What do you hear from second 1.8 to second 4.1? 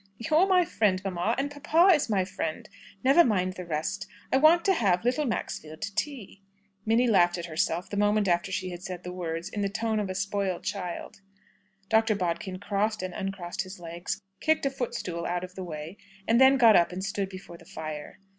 is my friend. Never mind the rest.